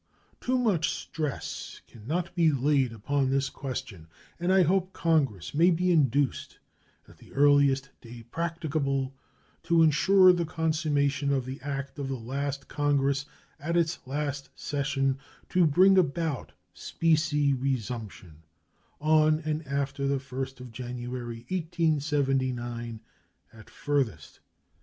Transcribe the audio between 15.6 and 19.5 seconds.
bring about specie resumption "on